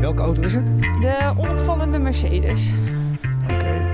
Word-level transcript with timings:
Welke 0.00 0.22
auto 0.22 0.42
is 0.42 0.54
het? 0.54 0.66
De 1.00 1.32
onopvallende 1.36 1.98
Mercedes. 1.98 2.70
Oké. 3.50 3.88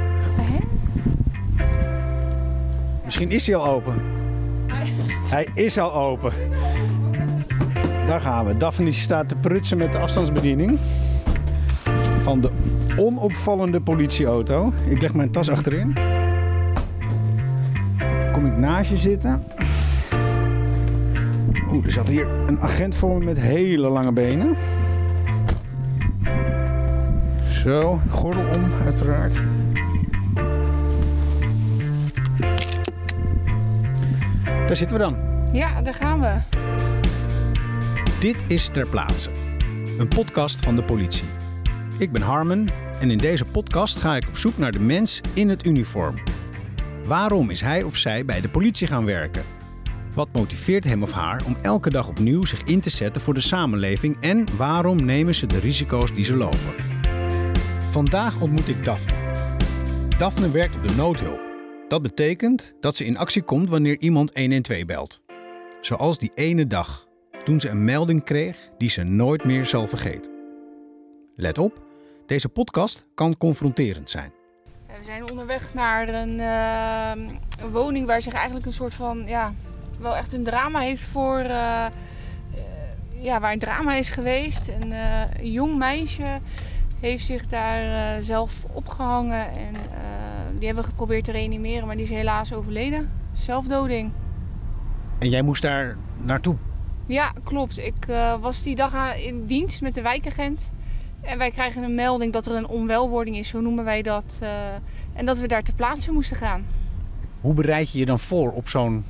Misschien 3.05 3.31
is 3.31 3.47
hij 3.47 3.57
al 3.57 3.67
open. 3.67 3.95
Hij 5.29 5.49
is 5.55 5.79
al 5.79 5.95
open. 5.95 6.33
Daar 8.07 8.21
gaan 8.21 8.47
we. 8.47 8.57
Daphne 8.57 8.93
staat 8.93 9.29
te 9.29 9.35
prutsen 9.35 9.79
met 9.79 9.93
de 9.93 9.99
afstandsbediening. 9.99 10.79
Van 12.23 12.41
de 12.41 12.51
onopvallende 12.97 13.81
politieauto. 13.81 14.73
Ik 14.89 15.01
leg 15.01 15.15
mijn 15.15 15.31
tas 15.31 15.51
achterin. 15.51 15.95
Kom 18.33 18.47
ik 18.47 18.57
naast 18.57 18.91
je 18.91 18.97
zitten. 18.97 19.45
Oeh, 21.73 21.85
er 21.85 21.93
zat 21.93 22.09
hier 22.09 22.27
een 22.47 22.61
agent 22.61 22.95
voor 22.95 23.19
me 23.19 23.25
met 23.25 23.39
hele 23.39 23.89
lange 23.89 24.13
benen. 24.13 24.57
Zo, 27.67 28.01
gordel 28.11 28.45
om, 28.55 28.65
uiteraard. 28.85 29.35
Daar 34.45 34.77
zitten 34.77 34.97
we 34.97 35.03
dan. 35.03 35.17
Ja, 35.53 35.83
daar 35.83 35.95
gaan 35.95 36.21
we. 36.21 36.39
Dit 38.21 38.37
is 38.47 38.69
Ter 38.69 38.87
Plaatse, 38.87 39.31
een 39.99 40.09
podcast 40.09 40.65
van 40.65 40.77
de 40.77 40.85
politie. 40.85 41.29
Ik 41.99 42.13
ben 42.13 42.23
Harmen 42.23 42.67
en 43.01 43.11
in 43.11 43.19
deze 43.19 43.45
podcast 43.45 43.99
ga 43.99 44.17
ik 44.17 44.29
op 44.29 44.37
zoek 44.37 44.59
naar 44.59 44.73
de 44.73 44.81
mens 44.81 45.21
in 45.35 45.49
het 45.49 45.67
uniform. 45.67 46.15
Waarom 47.05 47.51
is 47.51 47.61
hij 47.61 47.83
of 47.83 47.97
zij 47.97 48.25
bij 48.25 48.41
de 48.41 48.49
politie 48.49 48.87
gaan 48.87 49.05
werken? 49.05 49.43
Wat 50.15 50.29
motiveert 50.33 50.85
hem 50.85 51.03
of 51.03 51.13
haar 51.13 51.43
om 51.47 51.57
elke 51.63 51.91
dag 51.91 52.09
opnieuw 52.09 52.45
zich 52.45 52.63
in 52.63 52.81
te 52.81 52.91
zetten 52.91 53.23
voor 53.23 53.35
de 53.35 53.41
samenleving 53.41 54.17
en 54.21 54.47
waarom 54.57 55.05
nemen 55.05 55.35
ze 55.35 55.47
de 55.47 55.59
risico's 55.59 56.15
die 56.15 56.25
ze 56.25 56.37
lopen? 56.37 56.96
Vandaag 57.97 58.41
ontmoet 58.41 58.69
ik 58.69 58.85
Daphne. 58.85 59.15
Daphne 60.19 60.51
werkt 60.51 60.75
op 60.75 60.89
de 60.89 60.95
noodhulp. 60.95 61.41
Dat 61.89 62.03
betekent 62.03 62.75
dat 62.81 62.97
ze 62.97 63.05
in 63.05 63.17
actie 63.17 63.43
komt 63.43 63.71
wanneer 63.71 63.99
iemand 63.99 64.35
112 64.35 64.85
belt. 64.85 65.23
Zoals 65.81 66.19
die 66.19 66.31
ene 66.35 66.67
dag, 66.67 67.07
toen 67.45 67.61
ze 67.61 67.69
een 67.69 67.85
melding 67.85 68.25
kreeg 68.25 68.69
die 68.79 68.91
ze 68.91 69.03
nooit 69.03 69.45
meer 69.45 69.67
zal 69.67 69.87
vergeten. 69.87 70.33
Let 71.37 71.59
op, 71.59 71.83
deze 72.27 72.49
podcast 72.49 73.07
kan 73.15 73.37
confronterend 73.37 74.11
zijn. 74.11 74.33
We 74.87 75.05
zijn 75.05 75.31
onderweg 75.31 75.75
naar 75.75 76.09
een, 76.09 76.41
eh, 76.41 77.25
een 77.65 77.71
woning 77.71 78.07
waar 78.07 78.23
zich 78.23 78.33
eigenlijk 78.33 78.67
een 78.67 78.73
soort 78.73 78.95
van, 78.95 79.23
ja, 79.27 79.55
wel 80.01 80.17
echt 80.17 80.33
een 80.33 80.45
drama 80.45 80.81
heeft 80.81 81.03
voor, 81.03 81.39
eh, 81.39 81.85
eh, 81.85 81.93
ja, 83.23 83.41
waar 83.41 83.53
een 83.53 83.59
drama 83.59 83.95
is 83.95 84.11
geweest. 84.11 84.69
Een, 84.69 84.93
een 85.39 85.53
jong 85.53 85.77
meisje 85.77 86.41
heeft 87.07 87.27
zich 87.27 87.47
daar 87.47 87.89
eh, 87.89 88.23
zelf 88.23 88.65
opgehangen 88.73 89.55
en 89.55 89.75
eh, 89.75 90.59
die 90.59 90.67
hebben 90.67 90.85
we 90.85 90.91
geprobeerd 90.91 91.25
te 91.25 91.33
reanimeren, 91.33 91.87
maar 91.87 91.97
die 91.97 92.05
is 92.05 92.11
helaas 92.11 92.53
overleden. 92.53 93.11
Zelfdoding. 93.33 94.13
En 95.19 95.29
jij 95.29 95.43
moest 95.43 95.63
daar 95.63 95.97
naartoe. 96.23 96.57
Ja, 97.07 97.33
klopt. 97.45 97.79
Ik 97.79 98.07
eh, 98.09 98.35
was 98.41 98.63
die 98.63 98.75
dag 98.75 99.17
in 99.17 99.47
dienst 99.47 99.81
met 99.81 99.95
de 99.95 100.03
wijkagent. 100.03 100.71
En 101.21 101.39
wij 101.39 101.51
krijgen 101.51 101.83
een 101.83 101.95
melding 101.95 102.33
dat 102.33 102.47
er 102.47 102.55
een 102.55 102.67
onwelwording 102.67 103.37
is, 103.37 103.49
zo 103.49 103.61
noemen 103.61 103.85
wij 103.85 104.03
dat. 104.03 104.41
en 105.13 105.27
dat 105.27 105.39
we 105.39 105.49
daar 105.49 105.63
ter 105.63 105.75
plaatse 105.75 106.13
moesten 106.13 106.37
gaan. 106.37 106.67
Hoe 107.41 107.55
bereid 107.55 107.93
je 107.93 107.99
je 107.99 108.07
dan 108.07 108.19
voor 108.19 108.53
op 108.53 108.69
zo'n 108.69 109.05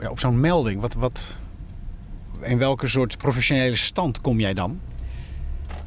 ja, 0.00 0.10
op 0.10 0.18
zo'n 0.18 0.40
melding? 0.40 0.80
Wat, 0.80 0.94
wat, 0.94 1.38
in 2.40 2.58
welke 2.58 2.88
soort 2.88 3.18
professionele 3.18 3.76
stand 3.76 4.20
kom 4.20 4.40
jij 4.40 4.54
dan? 4.54 4.80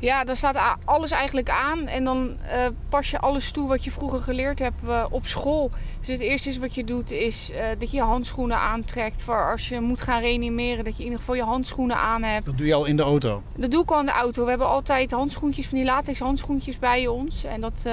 Ja, 0.03 0.23
dan 0.23 0.35
staat 0.35 0.77
alles 0.85 1.11
eigenlijk 1.11 1.49
aan. 1.49 1.87
En 1.87 2.03
dan 2.03 2.37
eh, 2.47 2.67
pas 2.89 3.11
je 3.11 3.19
alles 3.19 3.51
toe 3.51 3.67
wat 3.67 3.83
je 3.83 3.91
vroeger 3.91 4.19
geleerd 4.19 4.59
hebt 4.59 4.87
eh, 4.87 5.05
op 5.09 5.25
school. 5.25 5.71
Dus 5.99 6.07
het 6.07 6.19
eerste 6.19 6.49
is 6.49 6.57
wat 6.57 6.75
je 6.75 6.83
doet, 6.83 7.11
is 7.11 7.51
eh, 7.51 7.65
dat 7.79 7.91
je 7.91 7.97
je 7.97 8.03
handschoenen 8.03 8.58
aantrekt. 8.58 9.21
Voor 9.21 9.52
als 9.52 9.69
je 9.69 9.80
moet 9.80 10.02
gaan 10.02 10.21
reanimeren, 10.21 10.83
dat 10.83 10.93
je 10.93 10.99
in 10.99 11.03
ieder 11.03 11.19
geval 11.19 11.36
je 11.36 11.43
handschoenen 11.43 11.97
aan 11.97 12.23
hebt. 12.23 12.45
Dat 12.45 12.58
doe 12.58 12.67
je 12.67 12.73
al 12.73 12.86
in 12.86 12.95
de 12.95 13.03
auto. 13.03 13.42
Dat 13.55 13.71
doe 13.71 13.83
ik 13.83 13.92
al 13.92 13.99
in 13.99 14.05
de 14.05 14.11
auto. 14.11 14.43
We 14.43 14.49
hebben 14.49 14.67
altijd 14.67 15.11
handschoentjes, 15.11 15.67
van 15.67 15.77
die 15.77 15.87
latex 15.87 16.19
handschoentjes 16.19 16.80
bij 16.80 17.08
ons. 17.08 17.43
En 17.43 17.61
dat 17.61 17.86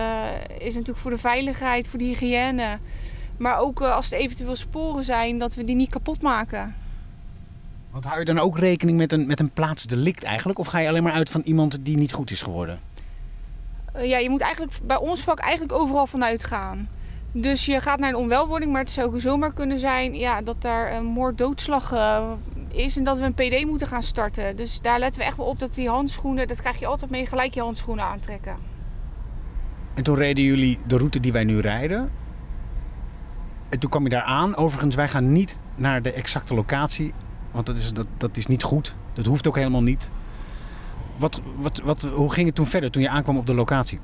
is 0.58 0.72
natuurlijk 0.74 0.98
voor 0.98 1.10
de 1.10 1.18
veiligheid, 1.18 1.88
voor 1.88 1.98
de 1.98 2.04
hygiëne. 2.04 2.78
Maar 3.36 3.58
ook 3.58 3.80
als 3.80 4.12
er 4.12 4.18
eventueel 4.18 4.56
sporen 4.56 5.04
zijn, 5.04 5.38
dat 5.38 5.54
we 5.54 5.64
die 5.64 5.76
niet 5.76 5.90
kapot 5.90 6.22
maken. 6.22 6.74
Want 7.90 8.04
hou 8.04 8.18
je 8.18 8.24
dan 8.24 8.38
ook 8.38 8.58
rekening 8.58 8.98
met 8.98 9.12
een, 9.12 9.26
met 9.26 9.40
een 9.40 9.50
plaatsdelict 9.50 10.22
eigenlijk? 10.22 10.58
Of 10.58 10.66
ga 10.66 10.78
je 10.78 10.88
alleen 10.88 11.02
maar 11.02 11.12
uit 11.12 11.30
van 11.30 11.40
iemand 11.40 11.78
die 11.82 11.96
niet 11.96 12.12
goed 12.12 12.30
is 12.30 12.42
geworden? 12.42 12.80
Eh, 13.92 14.08
ja, 14.08 14.18
je 14.18 14.30
moet 14.30 14.40
eigenlijk 14.40 14.78
bij 14.82 14.96
ons 14.96 15.20
vak 15.20 15.38
eigenlijk 15.38 15.72
overal 15.72 16.06
vanuit 16.06 16.44
gaan. 16.44 16.88
Dus 17.32 17.66
je 17.66 17.80
gaat 17.80 17.98
naar 17.98 18.08
een 18.08 18.16
onwelwording, 18.16 18.72
maar 18.72 18.80
het 18.80 18.90
zou 18.90 19.20
zomaar 19.20 19.52
kunnen 19.52 19.78
zijn 19.78 20.14
ja, 20.14 20.42
dat 20.42 20.62
daar 20.62 20.92
een 20.92 21.04
moord-doodslag 21.04 21.92
eh, 21.92 22.30
is 22.68 22.96
en 22.96 23.04
dat 23.04 23.18
we 23.18 23.24
een 23.24 23.34
PD 23.34 23.64
moeten 23.64 23.86
gaan 23.86 24.02
starten. 24.02 24.56
Dus 24.56 24.80
daar 24.80 24.98
letten 24.98 25.20
we 25.20 25.26
echt 25.26 25.36
wel 25.36 25.46
op 25.46 25.58
dat 25.58 25.74
die 25.74 25.88
handschoenen, 25.88 26.48
dat 26.48 26.60
krijg 26.60 26.78
je 26.78 26.86
altijd 26.86 27.10
mee, 27.10 27.26
gelijk 27.26 27.54
je 27.54 27.60
handschoenen 27.60 28.04
aantrekken. 28.04 28.56
En 29.94 30.02
toen 30.02 30.14
reden 30.14 30.44
jullie 30.44 30.78
de 30.86 30.96
route 30.96 31.20
die 31.20 31.32
wij 31.32 31.44
nu 31.44 31.60
rijden. 31.60 32.10
En 33.68 33.78
toen 33.78 33.90
kwam 33.90 34.02
je 34.02 34.08
daar 34.08 34.22
aan. 34.22 34.56
Overigens, 34.56 34.94
wij 34.94 35.08
gaan 35.08 35.32
niet 35.32 35.58
naar 35.74 36.02
de 36.02 36.12
exacte 36.12 36.54
locatie. 36.54 37.12
Want 37.52 37.66
dat 37.66 37.76
is, 37.76 37.92
dat, 37.92 38.06
dat 38.16 38.36
is 38.36 38.46
niet 38.46 38.62
goed. 38.62 38.96
Dat 39.12 39.26
hoeft 39.26 39.46
ook 39.46 39.56
helemaal 39.56 39.82
niet. 39.82 40.10
Wat, 41.16 41.40
wat, 41.56 41.80
wat, 41.84 42.02
hoe 42.02 42.32
ging 42.32 42.46
het 42.46 42.54
toen 42.54 42.66
verder 42.66 42.90
toen 42.90 43.02
je 43.02 43.08
aankwam 43.08 43.36
op 43.36 43.46
de 43.46 43.54
locatie? 43.54 44.00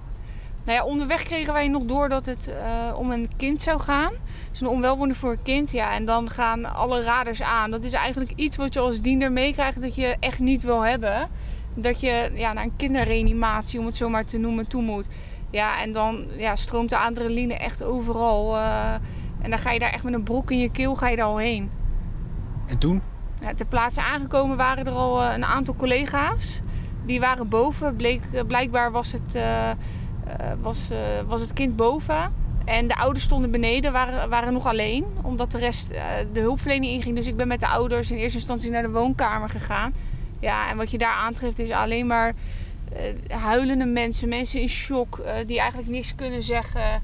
Nou 0.65 0.79
ja, 0.79 0.84
onderweg 0.84 1.23
kregen 1.23 1.53
wij 1.53 1.69
nog 1.69 1.84
door 1.84 2.09
dat 2.09 2.27
het 2.27 2.49
eh, 2.49 2.99
om 2.99 3.11
een 3.11 3.29
kind 3.37 3.62
zou 3.62 3.81
gaan. 3.81 4.12
Dus 4.51 4.61
een 4.61 4.67
onwelwording 4.67 5.19
voor 5.19 5.31
een 5.31 5.43
kind. 5.43 5.71
Ja, 5.71 5.93
en 5.93 6.05
dan 6.05 6.31
gaan 6.31 6.75
alle 6.75 7.03
radars 7.03 7.43
aan. 7.43 7.71
Dat 7.71 7.84
is 7.84 7.93
eigenlijk 7.93 8.33
iets 8.37 8.57
wat 8.57 8.75
je 8.75 8.81
als 8.81 9.01
diender 9.01 9.33
meekrijgt 9.33 9.83
dat 9.83 9.95
je 9.95 10.17
echt 10.21 10.39
niet 10.39 10.63
wil 10.63 10.84
hebben. 10.84 11.28
Dat 11.75 12.01
je 12.01 12.31
ja, 12.34 12.53
naar 12.53 12.65
een 12.65 12.77
kinderreanimatie, 12.77 13.81
om 13.81 13.87
het 13.87 13.97
zo 13.97 14.09
maar 14.09 14.25
te 14.25 14.39
noemen, 14.39 14.69
toe 14.69 14.83
moet. 14.83 15.09
Ja, 15.51 15.81
en 15.81 15.93
dan 15.93 16.25
ja, 16.37 16.57
stroomt 16.57 16.91
de 16.91 16.99
adrenaline 16.99 17.55
echt 17.55 17.83
overal. 17.83 18.57
eh, 18.57 18.95
en 19.43 19.51
dan 19.51 19.59
ga 19.59 19.71
je 19.71 19.78
daar 19.78 19.93
echt 19.93 20.05
met 20.05 20.15
een 20.15 20.23
brok 20.23 20.51
in 20.51 20.59
je 20.59 20.71
keel 20.71 20.95
ga 20.95 21.09
je 21.09 21.17
daar 21.17 21.27
al 21.27 21.37
heen. 21.37 21.71
En 22.67 22.78
toen? 22.78 23.03
Ja, 23.41 23.55
ter 23.55 23.67
plaatse 23.67 24.03
aangekomen 24.03 24.57
waren 24.57 24.87
er 24.87 24.93
al 24.93 25.23
eh, 25.23 25.35
een 25.35 25.45
aantal 25.45 25.77
collega's. 25.77 26.61
Die 27.05 27.21
waren 27.21 27.49
boven. 27.49 27.99
Eh, 27.99 28.43
blijkbaar 28.47 28.93
was 28.93 29.13
het, 29.13 29.35
eh, 29.35 29.71
was, 30.61 30.89
was 31.27 31.41
het 31.41 31.53
kind 31.53 31.77
boven. 31.77 32.45
En 32.65 32.87
de 32.87 32.97
ouders 32.97 33.25
stonden 33.25 33.51
beneden, 33.51 33.93
waren, 33.93 34.29
waren 34.29 34.53
nog 34.53 34.67
alleen. 34.67 35.05
Omdat 35.23 35.53
de 35.53 35.59
rest 35.59 35.89
de 36.33 36.41
hulpverlening 36.41 36.93
inging. 36.93 37.17
Dus 37.17 37.27
ik 37.27 37.37
ben 37.37 37.49
met 37.49 37.61
de 37.61 37.69
ouders 37.69 38.11
in 38.11 38.17
eerste 38.17 38.39
instantie 38.39 38.71
naar 38.71 38.83
de 38.83 38.91
woonkamer 38.91 39.49
gegaan. 39.49 39.95
Ja, 40.41 40.71
en 40.71 40.77
wat 40.77 40.91
je 40.91 40.99
daar 40.99 41.15
aantreft 41.15 41.59
is 41.59 41.71
alleen 41.71 42.07
maar 42.07 42.35
huilende 43.29 43.85
mensen. 43.85 44.29
Mensen 44.29 44.61
in 44.61 44.69
shock. 44.69 45.23
die 45.47 45.59
eigenlijk 45.59 45.91
niks 45.91 46.15
kunnen 46.15 46.43
zeggen. 46.43 47.03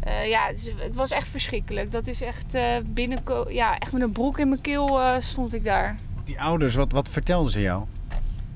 Eh, 0.00 0.28
ja, 0.28 0.46
het, 0.76 0.94
was 0.94 1.10
echt 1.10 1.28
verschrikkelijk. 1.28 1.92
Dat 1.92 2.06
is 2.06 2.20
echt 2.20 2.54
eh 2.54 2.76
binnenko 2.84 3.46
ja, 3.48 3.78
echt 3.78 3.92
met 3.92 4.02
een 4.02 4.12
broek 4.12 4.38
in 4.38 4.48
mijn 4.48 4.60
keel 4.60 5.00
eh, 5.00 5.14
stond 5.18 5.54
ik 5.54 5.64
daar. 5.64 5.94
Die 6.24 6.40
ouders, 6.40 6.74
wat, 6.74 6.92
wat 6.92 7.08
vertelden 7.08 7.52
ze 7.52 7.60
jou? 7.60 7.84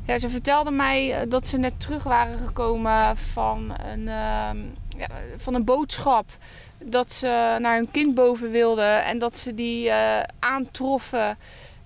Ja, 0.07 0.19
ze 0.19 0.31
vertelden 0.31 0.77
mij 0.77 1.27
dat 1.29 1.47
ze 1.47 1.57
net 1.57 1.81
terug 1.81 2.03
waren 2.03 2.39
gekomen 2.39 3.17
van 3.17 3.75
een, 3.93 4.09
ehm, 4.09 4.59
ja, 4.97 5.09
van 5.37 5.55
een 5.55 5.65
boodschap. 5.65 6.37
Dat 6.79 7.13
ze 7.13 7.57
naar 7.61 7.77
hun 7.77 7.91
kind 7.91 8.15
boven 8.15 8.51
wilden 8.51 9.05
en 9.05 9.19
dat 9.19 9.37
ze 9.37 9.55
die 9.55 9.93
aantroffen. 10.39 11.37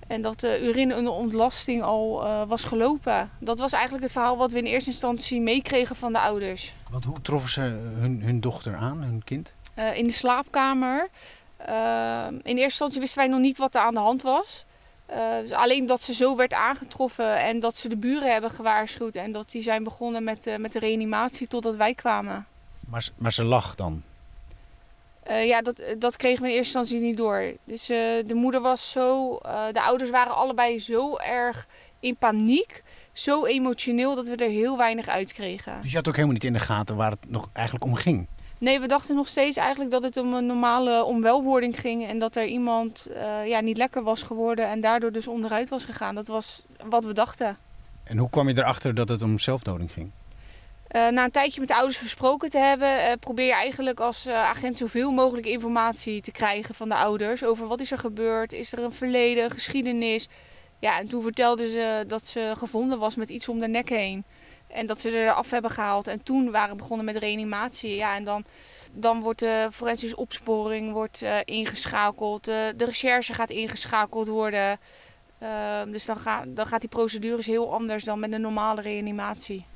En 0.09 0.23
dat 0.23 0.41
de 0.41 0.63
urine 0.63 0.97
onder 0.97 1.13
ontlasting 1.13 1.83
al 1.83 2.25
eh, 2.27 2.43
was 2.47 2.65
gelopen. 2.65 3.31
Dat 3.41 3.59
was 3.59 3.73
eigenlijk 3.73 4.03
het 4.03 4.13
verhaal 4.13 4.37
wat 4.37 4.53
we 4.53 4.59
in 4.59 4.65
eerste 4.65 4.91
instantie 4.91 5.41
meekregen 5.41 5.97
van 5.97 6.13
de 6.13 6.19
ouders. 6.21 6.75
Want 6.91 7.05
hoe 7.05 7.21
troffen 7.21 7.51
ze 7.51 7.61
hun, 7.99 8.23
hun 8.23 8.41
dochter 8.41 8.77
aan, 8.77 9.03
hun 9.03 9.25
kind? 9.25 9.55
Eh, 9.75 9.97
in 9.97 10.05
de 10.05 10.13
slaapkamer. 10.13 11.09
Eh, 11.57 12.27
in 12.29 12.39
eerste 12.43 12.63
instantie 12.63 13.01
wisten 13.01 13.19
wij 13.19 13.29
nog 13.29 13.41
niet 13.41 13.59
wat 13.59 13.75
er 13.75 13.81
aan 13.81 13.95
de 13.95 14.01
hand 14.01 14.23
was. 14.23 14.65
Eh, 15.07 15.19
dus 15.41 15.53
alleen 15.53 15.87
dat 15.87 16.03
ze 16.03 16.15
zo 16.15 16.37
werd 16.37 16.53
aangetroffen 16.55 17.39
en 17.43 17.61
dat 17.61 17.77
ze 17.77 17.89
de 17.89 17.97
buren 17.97 18.33
hebben 18.33 18.51
gewaarschuwd. 18.51 19.17
En 19.17 19.33
dat 19.33 19.51
die 19.51 19.63
zijn 19.63 19.85
begonnen 19.85 20.25
met, 20.25 20.57
met 20.59 20.73
de 20.73 20.79
reanimatie 20.79 21.47
totdat 21.47 21.77
wij 21.77 21.95
kwamen. 21.95 22.47
Maar, 22.89 23.03
ze- 23.03 23.13
maar 23.17 23.33
ze 23.33 23.45
lag 23.45 23.75
dan. 23.75 24.03
Eh, 25.29 25.47
ja, 25.47 25.63
dat, 25.63 25.83
dat 25.99 26.17
kregen 26.17 26.43
we 26.43 26.49
in 26.49 26.57
eerste 26.57 26.79
instantie 26.79 27.07
niet 27.07 27.17
door. 27.17 27.53
Dus 27.65 27.89
eh, 27.89 27.97
de 28.27 28.35
moeder 28.35 28.61
was 28.61 28.91
zo... 28.91 29.37
eh, 29.37 29.65
de 29.73 29.83
ouders 29.83 30.11
waren 30.11 30.35
allebei 30.35 30.79
zo 30.81 31.17
erg 31.17 31.67
in 32.01 32.17
paniek. 32.17 32.83
Zo 33.13 33.45
emotioneel 33.45 34.15
dat 34.15 34.27
we 34.27 34.37
er 34.37 34.51
heel 34.51 34.77
weinig 34.77 35.09
uit 35.09 35.33
kregen. 35.33 35.79
Dus 35.83 35.91
je 35.91 35.97
had 35.97 36.09
ook 36.09 36.15
helemaal 36.15 36.35
niet 36.35 36.45
in 36.45 36.53
de 36.53 36.59
gaten 36.59 36.97
waar 36.97 37.11
het 37.11 37.31
nog 37.31 37.49
eigenlijk 37.53 37.85
om 37.85 37.95
ging. 37.95 38.27
Nee, 38.59 38.81
we 38.81 38.87
dachten 38.87 39.15
nog 39.17 39.29
steeds 39.29 39.57
eigenlijk 39.57 39.91
dat 39.91 40.03
het 40.03 40.17
om 40.17 40.35
een 40.35 40.47
normale 40.47 41.05
onwelwording 41.05 41.81
ging. 41.81 42.07
En 42.07 42.19
dat 42.19 42.37
er 42.37 42.47
iemand 42.47 43.07
eh, 43.07 43.47
ja, 43.47 43.61
niet 43.61 43.77
lekker 43.77 44.03
was 44.03 44.23
geworden 44.23 44.69
en 44.69 44.81
daardoor 44.81 45.13
dus 45.13 45.29
onderuit 45.29 45.69
was 45.69 45.85
gegaan. 45.85 46.15
Dat 46.15 46.27
was 46.27 46.63
wat 46.89 47.05
we 47.05 47.13
dachten. 47.13 47.57
En 48.05 48.19
hoe 48.19 48.31
kwam 48.31 48.49
je 48.49 48.59
erachter 48.59 48.95
dat 48.95 49.09
het 49.09 49.23
om 49.23 49.39
zelfdoding 49.39 49.93
ging? 49.93 50.11
Uh, 50.93 51.09
na 51.09 51.25
een 51.25 51.31
tijdje 51.31 51.61
met 51.61 51.69
de 51.69 51.75
ouders 51.75 51.97
gesproken 51.97 52.51
te 52.51 52.59
hebben, 52.59 52.89
uh, 52.89 53.13
probeer 53.21 53.47
je 53.47 53.53
eigenlijk 53.53 54.01
als 54.01 54.27
uh, 54.27 54.35
agent 54.35 54.79
zoveel 54.79 55.11
mogelijk 55.11 55.47
informatie 55.47 56.21
te 56.21 56.33
krijgen 56.33 56.75
van 56.75 56.89
de 56.89 56.95
ouders 56.95 57.45
over 57.45 57.67
wat 57.67 57.81
is 57.81 57.91
er 57.91 57.99
gebeurd, 57.99 58.53
is 58.53 58.73
er 58.73 58.79
een 58.79 58.93
verleden, 58.93 59.51
geschiedenis. 59.51 60.29
Ja, 60.79 60.99
en 60.99 61.09
toen 61.09 61.23
vertelde 61.23 61.69
ze 61.69 62.05
dat 62.07 62.27
ze 62.27 62.53
gevonden 62.57 62.99
was 62.99 63.17
met 63.17 63.29
iets 63.29 63.49
om 63.49 63.61
de 63.61 63.69
nek 63.69 63.89
heen. 63.89 64.25
En 64.69 64.87
dat 64.87 65.01
ze 65.01 65.11
er 65.11 65.33
af 65.33 65.51
hebben 65.51 65.71
gehaald. 65.71 66.07
En 66.07 66.23
toen 66.23 66.51
waren 66.51 66.77
begonnen 66.77 67.07
met 67.07 67.17
reanimatie. 67.17 67.95
Ja, 67.95 68.17
en 68.17 68.25
dan, 68.25 68.45
dan 68.93 69.21
wordt 69.21 69.39
de 69.39 69.69
forensische 69.73 70.17
opsporing 70.17 70.93
wordt, 70.93 71.25
ingeschakeld. 71.45 72.45
de 72.45 72.85
recherche 72.85 73.35
gaat 73.35 73.51
ingeschakeld 73.51 74.27
worden. 74.27 74.79
Ehm, 75.39 75.91
dus 75.91 76.05
dan, 76.05 76.17
ga, 76.17 76.45
dan 76.47 76.67
gaat 76.67 76.81
die 76.81 76.89
procedures 76.89 77.47
heel 77.47 77.73
anders 77.73 78.05
dan 78.05 78.21
met 78.21 78.33
een 78.33 78.41
normale 78.41 78.81
reanimatie. 78.81 79.67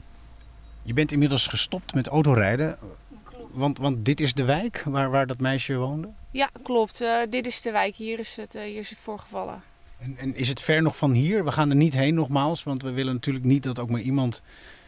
Je 0.82 0.92
bent 0.92 1.12
inmiddels 1.12 1.46
gestopt 1.46 1.94
met 1.94 2.06
autorijden. 2.06 2.78
Want, 3.50 3.78
want 3.78 4.04
dit 4.04 4.20
is 4.20 4.34
de 4.34 4.44
wijk 4.44 4.82
waar, 4.86 5.10
waar 5.10 5.26
dat 5.26 5.40
meisje 5.40 5.76
woonde? 5.76 6.08
Ja, 6.30 6.50
klopt. 6.62 7.00
Uh, 7.00 7.16
dit 7.30 7.46
is 7.46 7.60
de 7.60 7.70
wijk. 7.70 7.96
Hier 7.96 8.18
is 8.18 8.36
het, 8.36 8.54
uh, 8.54 8.62
hier 8.62 8.78
is 8.78 8.90
het 8.90 8.98
voorgevallen. 8.98 9.62
En, 9.98 10.16
en 10.16 10.34
is 10.34 10.48
het 10.48 10.60
ver 10.60 10.82
nog 10.82 10.96
van 10.96 11.12
hier? 11.12 11.44
We 11.44 11.52
gaan 11.52 11.70
er 11.70 11.76
niet 11.76 11.94
heen 11.94 12.14
nogmaals, 12.14 12.62
want 12.62 12.82
we 12.82 12.90
willen 12.90 13.12
natuurlijk 13.12 13.44
niet 13.44 13.62
dat 13.62 13.78
ook 13.78 13.90
maar 13.90 14.00
iemand 14.00 14.42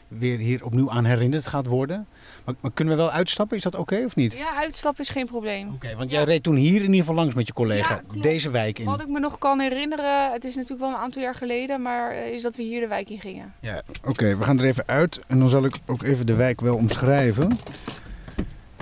weer 0.08 0.38
hier 0.38 0.64
opnieuw 0.64 0.90
aan 0.90 1.04
herinnerd 1.04 1.46
gaat 1.46 1.66
worden. 1.66 2.06
Maar, 2.44 2.54
maar 2.60 2.70
kunnen 2.74 2.96
we 2.96 3.02
wel 3.02 3.10
uitstappen? 3.10 3.56
Is 3.56 3.62
dat 3.62 3.74
oké 3.74 4.02
of 4.04 4.16
niet? 4.16 4.32
Ja, 4.32 4.54
uitstappen 4.56 5.02
is 5.02 5.10
geen 5.10 5.26
probleem. 5.26 5.68
Oké, 5.74 5.96
want 5.96 6.10
jij 6.10 6.24
reed 6.24 6.42
toen 6.42 6.54
hier 6.54 6.76
in 6.76 6.82
ieder 6.82 6.96
geval 6.96 7.14
langs 7.14 7.34
met 7.34 7.46
je 7.46 7.52
collega 7.52 8.02
deze 8.20 8.50
wijk 8.50 8.78
in. 8.78 8.84
Wat 8.84 9.00
ik 9.00 9.08
me 9.08 9.20
nog 9.20 9.38
kan 9.38 9.60
herinneren, 9.60 10.32
het 10.32 10.44
is 10.44 10.54
natuurlijk 10.54 10.80
wel 10.80 10.90
een 10.90 11.02
aantal 11.02 11.22
jaar 11.22 11.34
geleden, 11.34 11.82
maar 11.82 12.10
eh, 12.10 12.32
is 12.32 12.42
dat 12.42 12.56
we 12.56 12.62
hier 12.62 12.80
de 12.80 12.88
wijk 12.88 13.10
in 13.10 13.20
gingen. 13.20 13.52
Ja, 13.60 13.82
oké, 14.04 14.36
we 14.36 14.44
gaan 14.44 14.58
er 14.58 14.64
even 14.64 14.86
uit 14.86 15.20
en 15.26 15.38
dan 15.38 15.48
zal 15.48 15.64
ik 15.64 15.76
ook 15.86 16.02
even 16.02 16.26
de 16.26 16.34
wijk 16.34 16.60
wel 16.60 16.76
omschrijven. 16.76 17.56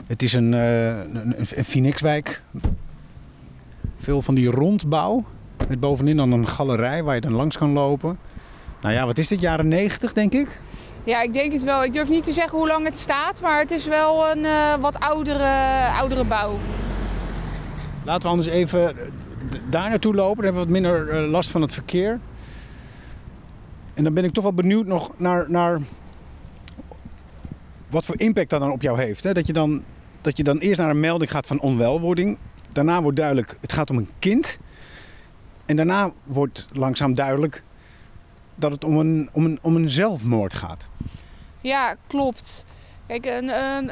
Het 0.07 0.23
is 0.23 0.33
een, 0.33 0.53
uh, 0.53 0.99
een, 0.99 1.35
een 1.57 1.65
Phoenixwijk. 1.65 2.43
Veel 3.97 4.23
van 4.23 4.35
die 4.35 4.51
rondbouw. 4.51 5.25
Met 5.69 5.81
bovenin 5.81 6.17
dan 6.17 6.33
een 6.33 6.49
galerij 6.49 7.03
waar 7.03 7.15
je 7.15 7.21
dan 7.21 7.33
langs 7.33 7.59
kan 7.59 7.73
lopen. 7.73 8.19
Nou 8.81 8.95
ja, 8.95 9.07
wat 9.07 9.19
is 9.19 9.29
dit? 9.29 9.41
Jaren 9.41 9.69
90 9.69 10.13
denk 10.13 10.33
ik? 10.33 10.61
Ja, 11.05 11.23
ik 11.23 11.33
denk 11.33 11.53
het 11.53 11.63
wel. 11.63 11.85
Ik 11.85 11.93
durf 11.93 12.09
niet 12.09 12.25
te 12.25 12.33
zeggen 12.33 12.59
hoe 12.59 12.67
lang 12.67 12.85
het 12.85 12.99
staat, 12.99 13.41
maar 13.41 13.59
het 13.59 13.71
is 13.71 13.87
wel 13.87 14.31
een 14.31 14.45
uh, 14.45 14.75
wat 14.75 15.01
oudere, 15.01 15.89
oudere 15.99 16.25
bouw. 16.25 16.59
Laten 18.05 18.23
we 18.23 18.29
anders 18.29 18.49
even 18.49 18.97
daar 19.69 19.89
naartoe 19.89 20.15
lopen. 20.15 20.45
Dan 20.45 20.45
hebben 20.45 20.63
we 20.63 20.69
wat 20.69 20.81
minder 20.81 21.23
uh, 21.25 21.31
last 21.31 21.51
van 21.51 21.63
het 21.63 21.75
verkeer. 21.75 22.21
En 23.95 24.05
dan 24.05 24.15
ben 24.15 24.25
ik 24.25 24.33
toch 24.33 24.43
wel 24.43 24.53
benieuwd 24.53 24.87
nog 24.87 25.13
naar, 25.17 25.51
naar 25.51 25.81
wat 27.89 28.05
voor 28.05 28.21
impact 28.21 28.51
dat 28.51 28.61
dan 28.61 28.71
op 28.71 28.83
jou 28.83 29.01
heeft. 29.01 29.23
Hè? 29.23 29.33
Dat, 29.33 29.47
je 29.47 29.53
dan, 29.53 29.83
dat 30.21 30.37
je 30.37 30.45
dan 30.45 30.59
eerst 30.59 30.81
naar 30.81 30.91
een 30.91 31.01
melding 31.01 31.31
gaat 31.31 31.47
van 31.47 31.61
onwelwording. 31.61 32.39
Daarna 32.73 33.03
wordt 33.03 33.17
duidelijk, 33.17 33.57
het 33.61 33.73
gaat 33.73 33.91
om 33.91 33.97
een 33.97 34.09
kind. 34.19 34.59
En 35.67 35.77
daarna 35.77 36.13
wordt 36.25 36.69
langzaam 36.73 37.15
duidelijk 37.15 37.63
dat 38.63 38.71
het 38.71 38.85
om 38.85 38.97
een, 38.97 39.29
om 39.33 39.45
een, 39.45 39.59
om 39.63 39.77
een 39.77 39.91
zelfmoord 39.91 40.55
gaat. 40.55 40.89
Ja, 41.61 41.97
klopt. 42.07 42.65
Kijk, 43.07 43.27
een, 43.27 43.49
een, 43.49 43.91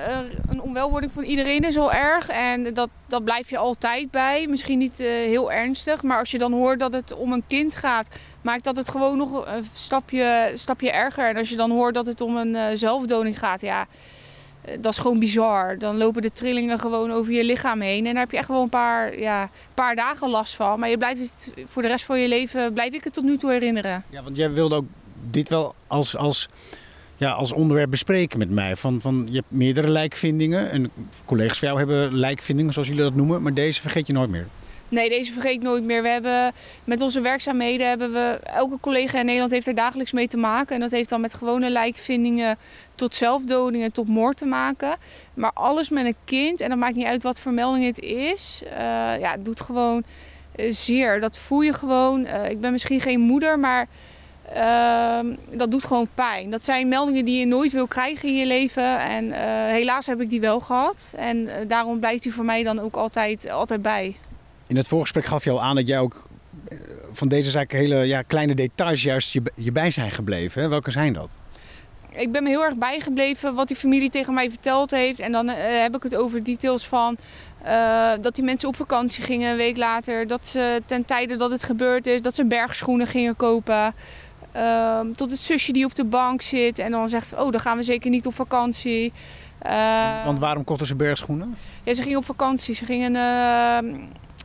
een 0.49 0.61
onwelwording 0.63 1.13
van 1.13 1.23
iedereen 1.23 1.61
is 1.61 1.77
al 1.77 1.93
erg 1.93 2.29
en 2.29 2.75
dat, 2.75 2.89
dat 3.07 3.25
blijf 3.25 3.51
je 3.51 3.59
altijd 3.59 4.11
bij. 4.11 4.47
Misschien 4.49 4.79
niet 4.79 5.01
uh, 5.01 5.07
heel 5.07 5.53
ernstig, 5.53 6.03
maar 6.03 6.19
als 6.19 6.31
je 6.31 6.39
dan 6.39 6.53
hoort 6.53 6.79
dat 6.79 6.93
het 6.93 7.15
om 7.15 7.33
een 7.33 7.45
kind 7.47 7.77
gaat, 7.77 8.09
maakt 8.43 8.65
dat 8.65 8.77
het 8.77 8.89
gewoon 8.89 9.17
nog 9.17 9.47
een 9.47 9.67
stapje, 9.73 10.51
stapje 10.55 10.91
erger. 10.91 11.29
En 11.29 11.37
als 11.37 11.49
je 11.49 11.57
dan 11.57 11.71
hoort 11.71 11.95
dat 11.95 12.07
het 12.07 12.21
om 12.21 12.37
een 12.37 12.55
uh, 12.55 13.35
gaat, 13.35 13.61
ja, 13.61 13.87
dat 14.81 14.93
is 14.93 14.99
gewoon 14.99 15.19
bizar. 15.19 15.79
Dan 15.79 15.97
lopen 15.97 16.23
de 16.23 16.33
trillingen 16.33 16.79
gewoon 16.79 17.13
over 17.13 17.33
je 17.33 17.45
lichaam 17.45 17.81
heen 17.81 18.07
en 18.07 18.13
daar 18.13 18.23
heb 18.23 18.31
je 18.31 18.37
echt 18.37 18.49
wel 18.49 18.63
een 18.63 18.69
paar, 18.69 19.19
ja, 19.19 19.51
paar 19.75 19.97
dagen 19.97 20.31
last 20.31 20.55
van. 20.55 20.79
Maar 20.81 20.89
je 20.91 20.99
blijft 20.99 21.21
het 21.21 21.53
voor 21.67 21.83
de 21.83 21.89
rest 21.89 22.05
van 22.05 22.21
je 22.21 22.29
leven, 22.29 22.73
blijf 22.73 22.93
ik 22.93 23.05
het 23.05 23.13
tot 23.13 23.25
nu 23.25 23.37
toe 23.37 23.51
herinneren. 23.51 24.05
Ja, 24.09 24.23
want 24.23 24.37
jij 24.37 24.53
wilde 24.53 24.75
ook 24.75 24.87
dit 25.31 25.49
wel 25.49 25.75
als... 25.87 26.17
als 26.17 26.49
ja, 27.17 27.33
als 27.33 27.53
onderwerp 27.53 27.91
bespreken 27.91 28.39
met 28.39 28.51
mij. 28.51 28.77
Van, 28.77 29.01
van, 29.01 29.27
je 29.31 29.37
hebt 29.37 29.51
meerdere 29.51 29.89
lijkvindingen. 29.89 30.71
En 30.71 30.91
collega's 31.25 31.59
van 31.59 31.69
jou 31.69 31.81
hebben 31.81 32.15
lijkvindingen, 32.15 32.73
zoals 32.73 32.89
jullie 32.89 33.03
dat 33.03 33.15
noemen. 33.15 33.43
Maar 33.43 33.55
deze 33.55 33.81
vergeet 33.81 34.07
je 34.07 34.13
nooit 34.13 34.31
meer. 34.31 34.47
Nee, 34.91 35.09
deze 35.09 35.33
vergeet 35.33 35.53
ik 35.53 35.63
nooit 35.63 35.85
meer. 35.85 36.03
We 36.03 36.09
hebben 36.09 36.53
met 36.85 37.01
onze 37.01 37.21
werkzaamheden 37.21 37.89
hebben 37.89 38.13
we. 38.13 38.39
Elke 38.45 38.81
collega 38.81 39.19
in 39.19 39.25
Nederland 39.25 39.51
heeft 39.51 39.67
er 39.67 39.75
dagelijks 39.75 40.13
mee 40.13 40.29
te 40.29 40.37
maken. 40.37 40.75
En 40.75 40.81
dat 40.81 40.91
heeft 40.91 41.09
dan 41.09 41.21
met 41.21 41.35
gewone 41.35 41.71
lijkvindingen 41.71 42.59
tot 42.95 43.15
zelfdodingen, 43.15 43.93
tot 43.93 44.09
moord 44.09 44.37
te 44.37 44.47
maken. 44.47 44.97
Maar 45.35 45.51
alles 45.55 45.91
met 45.91 46.07
een 46.07 46.17
kind, 46.25 46.61
en 46.61 46.69
dat 46.69 46.79
maakt 46.79 46.95
niet 46.95 47.07
uit 47.07 47.23
wat 47.23 47.41
voor 47.41 47.53
melding 47.53 47.85
het 47.85 47.99
is. 47.99 48.63
Uh, 48.65 48.71
ja, 49.21 49.31
het 49.31 49.45
doet 49.45 49.61
gewoon 49.61 50.03
uh, 50.57 50.73
zeer. 50.73 51.21
Dat 51.21 51.39
voel 51.39 51.61
je 51.61 51.73
gewoon. 51.73 52.25
Uh, 52.25 52.51
ik 52.51 52.61
ben 52.61 52.73
misschien 52.73 53.01
geen 53.01 53.21
moeder, 53.21 53.59
maar 53.59 53.87
Uh, 54.57 55.19
dat 55.51 55.71
doet 55.71 55.85
gewoon 55.85 56.09
pijn. 56.15 56.51
Dat 56.51 56.65
zijn 56.65 56.89
meldingen 56.89 57.25
die 57.25 57.39
je 57.39 57.47
nooit 57.47 57.73
wil 57.73 57.87
krijgen 57.87 58.29
in 58.29 58.37
je 58.37 58.47
leven. 58.47 58.99
En 58.99 59.33
helaas 59.67 60.07
heb 60.07 60.21
ik 60.21 60.31
die 60.31 60.41
wel 60.41 60.61
gehad. 60.61 61.13
En 61.17 61.49
daarom 61.69 61.99
blijft 61.99 62.23
die 62.23 62.35
voor 62.35 62.45
mij 62.45 62.63
dan 62.63 62.79
ook 62.79 62.97
altijd, 62.97 63.51
altijd 63.51 63.83
bij. 63.83 64.17
In 64.71 64.77
het 64.77 64.89
voorgesprek 64.89 65.25
gaf 65.25 65.45
je 65.45 65.51
al 65.51 65.63
aan 65.63 65.77
dat 65.77 65.87
jij 65.87 65.99
ook 65.99 66.27
eh, 66.69 66.79
van 67.13 67.29
deze 67.29 67.51
zaak 67.51 67.73
hele 67.73 67.97
ja, 67.97 68.23
kleine 68.23 68.55
details 68.55 69.03
juist 69.03 69.33
je, 69.33 69.43
je 69.55 69.73
bij 69.73 69.91
zijn 69.91 70.11
gebleven. 70.11 70.63
Hè? 70.63 70.69
Welke 70.69 70.91
zijn 70.91 71.13
dat? 71.13 71.31
Ik 72.11 72.33
ben 72.33 72.43
me 72.43 72.49
heel 72.49 72.63
erg 72.63 72.77
bijgebleven 72.77 73.55
wat 73.55 73.69
die 73.69 73.77
familie 73.77 74.11
tegen 74.11 74.35
mij 74.35 74.51
verteld 74.51 74.91
heeft. 74.91 75.21
En 75.21 75.33
dan 75.33 75.49
heb 75.49 75.97
ik 75.97 76.03
het 76.03 76.17
over 76.17 76.43
details 76.43 76.87
van 76.87 77.17
dat 78.21 78.35
die 78.35 78.45
mensen 78.45 78.69
op 78.69 78.77
vakantie 78.77 79.25
gingen 79.25 79.51
een 79.51 79.57
week 79.57 79.77
later. 79.77 80.27
Dat 80.27 80.47
ze 80.47 80.83
ten 80.87 81.05
tijde 81.05 81.37
dat 81.37 81.51
het 81.51 81.65
gebeurd 81.65 82.07
is, 82.07 82.23
dat 82.23 82.35
ze 82.35 82.45
bergschoenen 82.45 83.07
gingen 83.07 83.37
kopen. 83.37 83.95
Uh, 84.57 85.01
tot 85.01 85.31
het 85.31 85.41
zusje 85.41 85.73
die 85.73 85.85
op 85.85 85.95
de 85.95 86.05
bank 86.05 86.43
zit 86.43 86.79
en 86.79 86.91
dan 86.91 87.09
zegt: 87.09 87.35
Oh, 87.35 87.51
dan 87.51 87.61
gaan 87.61 87.77
we 87.77 87.83
zeker 87.83 88.11
niet 88.11 88.27
op 88.27 88.35
vakantie. 88.35 89.13
Want, 89.63 90.25
want, 90.25 90.39
waarom 90.39 90.65
kochten 90.65 90.87
ze 90.87 90.95
bergschoenen? 90.95 91.57
Ja, 91.85 91.95
ze 91.95 92.03
gingen 92.03 92.19
op 92.19 92.25
vakantie. 92.25 92.75
Ze 92.75 92.85
gingen 92.85 93.13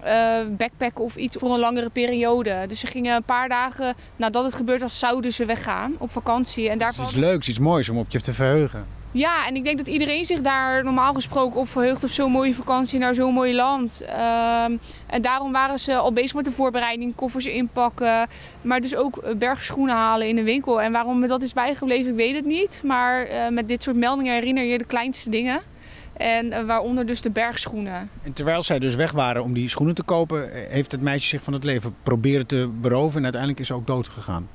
uh, 0.06 0.14
uh, 0.16 0.58
backpacken 0.58 1.04
of 1.04 1.16
iets 1.16 1.38
voor 1.40 1.54
een 1.54 1.60
langere 1.60 1.90
periode. 1.90 2.66
Dus 2.68 2.80
ze 2.80 2.88
gingen 2.88 3.16
een 3.16 3.24
paar 3.24 3.50
dagen 3.50 3.96
nadat 4.16 4.44
het 4.44 4.54
gebeurd 4.54 4.82
was, 4.82 5.00
zouden 5.00 5.34
ze 5.34 5.46
weggaan 5.46 5.96
op 5.98 6.12
vakantie. 6.12 6.70
En 6.70 6.78
daarvan... 6.78 7.06
is 7.06 7.12
iets 7.12 7.20
leuks, 7.20 7.48
iets 7.48 7.60
moois 7.60 7.90
om 7.90 7.98
op 7.98 8.10
je 8.10 8.22
te 8.22 8.34
verheugen. 8.34 8.86
Ja, 9.16 9.48
en 9.48 9.56
ik 9.56 9.64
denk 9.64 9.78
dat 9.78 9.88
iedereen 9.88 10.26
zich 10.26 10.42
daar 10.42 10.84
normaal 10.84 11.14
gesproken 11.14 11.60
op 11.60 11.70
verheugt 11.70 12.04
op 12.04 12.10
zo'n 12.10 12.32
mooie 12.32 12.54
vakantie 12.54 13.00
naar 13.00 13.16
zo'n 13.16 13.34
mooi 13.34 13.56
land. 13.56 14.02
Uh, 14.04 14.64
en 15.08 15.22
daarom 15.22 15.52
waren 15.52 15.80
ze 15.80 15.96
al 15.96 16.14
bezig 16.14 16.34
met 16.34 16.46
de 16.46 16.52
voorbereiding, 16.52 17.16
koffers 17.16 17.46
inpakken, 17.46 18.28
maar 18.62 18.82
dus 18.82 18.96
ook 18.96 19.18
eh, 19.18 19.36
bergschoenen 19.36 19.96
halen 19.96 20.28
in 20.28 20.36
de 20.36 20.44
winkel. 20.44 20.82
En 20.82 20.92
waarom 20.92 21.20
me 21.20 21.28
dat 21.28 21.42
is 21.42 21.54
bijgebleven, 21.54 22.12
ik 22.12 22.18
weet 22.18 22.36
het 22.36 22.46
niet. 22.46 22.82
Maar 22.84 23.30
uh, 23.30 23.48
met 23.50 23.68
dit 23.68 23.84
soort 23.84 23.96
meldingen 23.96 24.34
herinner 24.34 24.64
je 24.64 24.78
de 24.78 24.86
kleinste 24.86 25.30
dingen. 25.30 25.62
En 26.18 26.46
uh, 26.46 26.66
waaronder 26.66 27.06
dus 27.06 27.22
de 27.22 27.30
bergschoenen. 27.30 28.10
En 28.24 28.34
terwijl 28.34 28.64
zij 28.64 28.80
dus 28.80 28.96
weg 28.96 29.12
waren 29.12 29.44
om 29.44 29.54
die 29.54 29.70
schoenen 29.70 29.96
te 29.96 30.04
kopen, 30.04 30.50
heeft 30.70 30.92
het 30.92 31.02
meisje 31.02 31.28
zich 31.28 31.44
van 31.44 31.54
het 31.54 31.64
leven 31.64 31.96
proberen 32.04 32.46
te 32.46 32.70
beroven 32.82 33.18
en 33.18 33.24
uiteindelijk 33.24 33.62
is 33.62 33.68
ze 33.68 33.74
ook 33.74 33.88
dood 33.88 34.08
gegaan. 34.08 34.48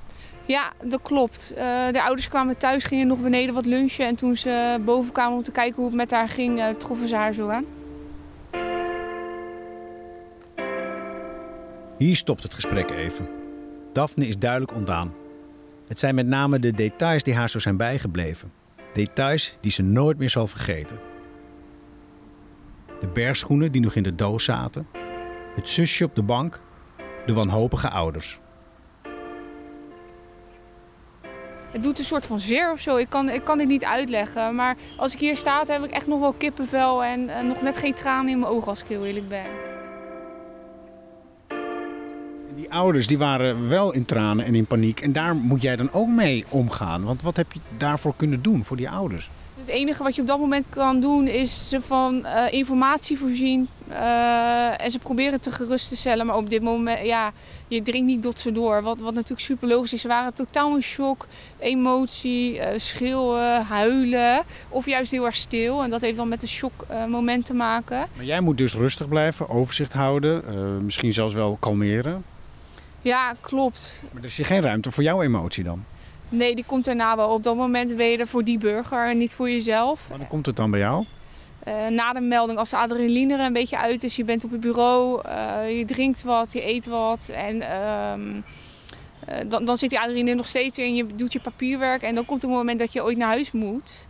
Ja, 0.47 0.73
dat 0.85 1.03
klopt. 1.03 1.53
Uh, 1.53 1.59
de 1.93 2.03
ouders 2.03 2.29
kwamen 2.29 2.59
thuis, 2.59 2.85
gingen 2.85 3.07
nog 3.07 3.21
beneden 3.21 3.55
wat 3.55 3.67
lunchen. 3.67 4.07
En 4.07 4.15
toen 4.15 4.37
ze 4.37 4.81
boven 4.85 5.13
kwamen 5.13 5.37
om 5.37 5.43
te 5.43 5.51
kijken 5.51 5.77
hoe 5.77 5.87
het 5.87 5.95
met 5.95 6.11
haar 6.11 6.29
ging, 6.29 6.59
uh, 6.59 6.69
troffen 6.69 7.09
ze 7.09 7.17
haar 7.17 7.33
zo 7.33 7.49
aan. 7.49 7.65
Hier 11.97 12.17
stopt 12.17 12.43
het 12.43 12.55
gesprek 12.55 12.91
even. 12.91 13.29
Daphne 13.93 14.27
is 14.27 14.39
duidelijk 14.39 14.75
ontdaan. 14.75 15.15
Het 15.89 15.99
zijn 15.99 16.15
met 16.15 16.27
name 16.27 16.59
de 16.59 16.73
details 16.73 17.23
die 17.23 17.35
haar 17.35 17.51
zo 17.51 17.59
zijn 17.59 17.77
bijgebleven. 17.77 18.53
Details 18.93 19.57
die 19.61 19.71
ze 19.71 19.83
nooit 19.83 20.19
meer 20.19 20.31
zal 20.31 20.47
vergeten. 20.47 21.10
De 23.01 23.09
bergschoenen 23.09 23.73
die 23.73 23.81
nog 23.81 23.95
in 23.95 24.03
de 24.03 24.15
doos 24.15 24.45
zaten. 24.45 24.87
Het 25.55 25.69
zusje 25.69 26.05
op 26.05 26.15
de 26.15 26.23
bank. 26.23 26.61
De 27.27 27.33
wanhopige 27.33 27.89
ouders. 27.89 28.41
Het 31.71 31.83
doet 31.83 31.99
een 31.99 32.05
soort 32.05 32.27
van 32.27 32.41
zeer 32.41 32.73
of 32.73 32.81
zo. 32.81 32.97
Ik 32.97 33.09
kan, 33.09 33.29
ik 33.29 33.45
kan 33.45 33.59
dit 33.59 33.69
niet 33.69 33.85
uitleggen. 33.85 34.55
Maar 34.55 34.77
als 34.97 35.13
ik 35.15 35.21
hier 35.21 35.37
sta, 35.37 35.65
heb 35.67 35.85
ik 35.85 35.91
echt 35.91 36.07
nog 36.07 36.21
wel 36.21 36.33
kippenvel 36.33 37.05
en 37.05 37.21
uh, 37.21 37.41
nog 37.41 37.63
net 37.63 37.79
geen 37.79 37.95
tranen 37.95 38.33
in 38.33 38.39
mijn 38.39 38.53
ogen 38.53 38.69
als 38.69 38.81
ik 38.83 38.89
heel 38.89 39.05
eerlijk 39.05 39.29
ben. 39.29 39.47
Die 42.55 42.55
Die 42.55 42.73
ouders 42.73 43.07
die 43.07 43.19
waren 43.19 43.69
wel 43.69 43.93
in 43.93 44.05
tranen 44.05 44.45
en 44.45 44.55
in 44.55 44.67
paniek. 44.67 45.01
En 45.01 45.13
daar 45.13 45.35
moet 45.35 45.63
jij 45.63 45.77
dan 45.77 45.93
ook 45.93 46.09
mee 46.09 46.45
omgaan. 46.49 47.05
Want 47.05 47.23
wat 47.23 47.37
heb 47.37 47.53
je 47.53 47.61
daarvoor 47.77 48.15
kunnen 48.17 48.43
doen 48.43 48.65
voor 48.65 48.77
die 48.77 48.91
ouders? 48.91 49.31
Het 49.61 49.69
enige 49.69 50.03
wat 50.03 50.15
je 50.15 50.21
op 50.21 50.27
dat 50.27 50.39
moment 50.39 50.67
kan 50.69 51.01
doen 51.01 51.27
is 51.27 51.69
ze 51.69 51.81
van 51.81 52.23
uh, 52.25 52.53
informatie 52.53 53.19
voorzien. 53.19 53.69
Uh, 53.91 54.83
en 54.83 54.91
ze 54.91 54.99
proberen 54.99 55.41
te 55.41 55.51
gerust 55.51 55.89
te 55.89 55.97
stellen. 55.97 56.27
Maar 56.27 56.37
op 56.37 56.51
dit 56.51 56.63
moment, 56.63 57.07
ja, 57.07 57.33
je 57.69 57.83
dringt 57.83 58.07
niet 58.07 58.23
tot 58.23 58.41
ze 58.41 58.53
door. 58.53 58.83
Wat, 58.83 59.01
wat 59.01 59.15
natuurlijk 59.15 59.41
super 59.41 59.69
logisch 59.69 59.93
is. 59.93 60.01
Ze 60.01 60.09
waren 60.09 60.35
totaal 60.35 60.75
in 60.75 60.83
shock, 60.83 61.27
emotie, 61.59 62.55
uh, 62.55 62.67
schreeuwen, 62.77 63.65
huilen. 63.65 64.43
Of 64.69 64.87
juist 64.87 65.11
heel 65.11 65.27
erg 65.27 65.37
stil. 65.37 65.83
En 65.83 65.91
dat 65.91 66.01
heeft 66.01 66.17
dan 66.17 66.29
met 66.29 66.41
de 66.41 66.47
shockmoment 66.47 67.47
te 67.47 67.55
maken. 67.55 68.07
Maar 68.17 68.25
jij 68.25 68.41
moet 68.41 68.59
dus 68.59 68.75
rustig 68.75 69.09
blijven, 69.09 69.49
overzicht 69.49 69.93
houden. 69.93 70.85
misschien 70.85 71.13
zelfs 71.13 71.35
wel 71.35 71.57
kalmeren. 71.61 72.25
Ja, 73.03 73.35
klopt. 73.41 74.03
Maar 74.13 74.23
er 74.23 74.29
is 74.29 74.37
hier 74.37 74.47
geen 74.47 74.61
ruimte 74.61 74.91
voor 74.91 75.03
jouw 75.03 75.23
emotie 75.23 75.65
dan? 75.65 75.85
Nee, 76.31 76.55
die 76.55 76.65
komt 76.65 76.85
daarna 76.85 77.17
wel. 77.17 77.29
Op 77.29 77.45
dat 77.45 77.57
moment 77.57 77.97
ben 77.97 78.07
je 78.07 78.19
er 78.19 78.27
voor 78.27 78.45
die 78.45 78.59
burger 78.59 79.09
en 79.09 79.19
niet 79.19 79.35
voor 79.35 79.51
jezelf. 79.51 80.07
Wanneer 80.09 80.29
komt 80.29 80.47
het 80.47 80.57
dan 80.57 80.71
bij 80.71 80.81
jou? 80.81 81.05
Uh, 81.69 81.87
na 81.87 82.13
de 82.13 82.21
melding, 82.21 82.59
als 82.59 82.71
de 82.71 82.77
adrenaline 82.77 83.35
er 83.35 83.41
een 83.41 83.53
beetje 83.53 83.79
uit 83.79 84.05
is, 84.05 84.17
je 84.17 84.25
bent 84.25 84.45
op 84.45 84.51
het 84.51 84.61
bureau, 84.61 85.23
uh, 85.27 85.79
je 85.79 85.85
drinkt 85.85 86.23
wat, 86.23 86.53
je 86.53 86.67
eet 86.69 86.87
wat. 86.87 87.31
En 87.35 87.57
uh, 87.57 88.13
dan, 89.49 89.65
dan 89.65 89.77
zit 89.77 89.91
die 89.91 89.99
adrenaline 89.99 90.35
nog 90.35 90.47
steeds 90.47 90.79
in, 90.79 90.95
je 90.95 91.07
doet 91.15 91.33
je 91.33 91.41
papierwerk. 91.41 92.03
En 92.03 92.15
dan 92.15 92.25
komt 92.25 92.43
het 92.43 92.51
moment 92.51 92.79
dat 92.79 92.93
je 92.93 93.03
ooit 93.03 93.17
naar 93.17 93.29
huis 93.29 93.53
moet. 93.53 94.07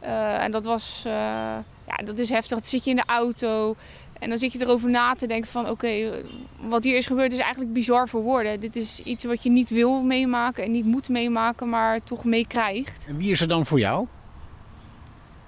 en 0.00 0.50
dat 0.50 0.64
was, 0.64 1.00
ja, 1.04 1.96
dat 2.04 2.18
is 2.18 2.28
heftig. 2.28 2.50
Dan 2.50 2.64
zit 2.64 2.84
je 2.84 2.90
in 2.90 2.96
de 2.96 3.04
auto 3.06 3.76
en 4.18 4.28
dan 4.28 4.38
zit 4.38 4.52
je 4.52 4.60
erover 4.60 4.90
na 4.90 5.14
te 5.14 5.26
denken 5.26 5.50
van 5.50 5.70
oké, 5.70 6.22
wat 6.60 6.84
hier 6.84 6.96
is 6.96 7.06
gebeurd 7.06 7.32
is 7.32 7.38
eigenlijk 7.38 7.72
bizar 7.72 8.08
voor 8.08 8.22
woorden. 8.22 8.60
Dit 8.60 8.76
is 8.76 9.00
iets 9.04 9.24
wat 9.24 9.42
je 9.42 9.50
niet 9.50 9.70
wil 9.70 10.02
meemaken 10.02 10.64
en 10.64 10.70
niet 10.70 10.84
moet 10.84 11.08
meemaken, 11.08 11.68
maar 11.68 12.02
toch 12.04 12.24
meekrijgt. 12.24 13.06
En 13.08 13.16
wie 13.16 13.30
is 13.30 13.40
er 13.40 13.48
dan 13.48 13.66
voor 13.66 13.78
jou? 13.78 14.06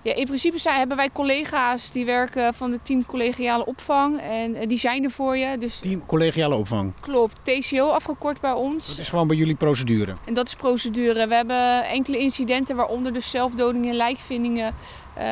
Ja, 0.08 0.14
in 0.14 0.26
principe 0.26 0.58
zijn, 0.58 0.78
hebben 0.78 0.96
wij 0.96 1.10
collega's 1.12 1.90
die 1.90 2.04
werken 2.04 2.54
van 2.54 2.72
het 2.72 2.84
team 2.84 3.06
collegiale 3.06 3.66
opvang. 3.66 4.20
En 4.20 4.54
eh, 4.54 4.68
die 4.68 4.78
zijn 4.78 5.04
er 5.04 5.10
voor 5.10 5.36
je. 5.36 5.58
Dus 5.58 5.78
team 5.78 6.06
collegiale 6.06 6.54
opvang? 6.54 6.92
Klopt. 7.00 7.36
TCO 7.42 7.88
afgekort 7.88 8.40
bij 8.40 8.52
ons. 8.52 8.88
Dat 8.88 8.98
is 8.98 9.08
gewoon 9.08 9.26
bij 9.26 9.36
jullie 9.36 9.54
procedure? 9.54 10.14
En 10.24 10.34
dat 10.34 10.46
is 10.46 10.54
procedure. 10.54 11.26
We 11.26 11.34
hebben 11.34 11.84
enkele 11.84 12.18
incidenten, 12.18 12.76
waaronder 12.76 13.12
dus 13.12 13.30
zelfdodingen 13.30 13.90
en 13.90 13.96
lijkvindingen. 13.96 14.74
Uh, 15.18 15.24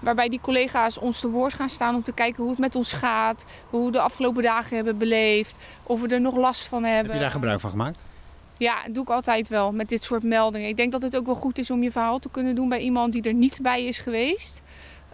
waarbij 0.00 0.28
die 0.28 0.40
collega's 0.40 0.98
ons 0.98 1.20
te 1.20 1.28
woord 1.28 1.54
gaan 1.54 1.70
staan 1.70 1.94
om 1.94 2.02
te 2.02 2.12
kijken 2.12 2.42
hoe 2.42 2.50
het 2.50 2.60
met 2.60 2.74
ons 2.74 2.92
gaat. 2.92 3.44
Hoe 3.70 3.86
we 3.86 3.92
de 3.92 4.00
afgelopen 4.00 4.42
dagen 4.42 4.76
hebben 4.76 4.98
beleefd. 4.98 5.58
Of 5.82 6.00
we 6.00 6.08
er 6.08 6.20
nog 6.20 6.36
last 6.36 6.66
van 6.66 6.84
hebben. 6.84 7.04
Heb 7.04 7.14
je 7.14 7.20
daar 7.20 7.30
gebruik 7.30 7.60
van 7.60 7.70
gemaakt? 7.70 7.98
Ja, 8.58 8.82
dat 8.84 8.94
doe 8.94 9.02
ik 9.02 9.10
altijd 9.10 9.48
wel 9.48 9.72
met 9.72 9.88
dit 9.88 10.04
soort 10.04 10.22
meldingen. 10.22 10.68
Ik 10.68 10.76
denk 10.76 10.92
dat 10.92 11.02
het 11.02 11.16
ook 11.16 11.26
wel 11.26 11.34
goed 11.34 11.58
is 11.58 11.70
om 11.70 11.82
je 11.82 11.90
verhaal 11.90 12.18
te 12.18 12.28
kunnen 12.30 12.54
doen 12.54 12.68
bij 12.68 12.80
iemand 12.80 13.12
die 13.12 13.22
er 13.22 13.34
niet 13.34 13.58
bij 13.62 13.84
is 13.84 13.98
geweest. 13.98 14.62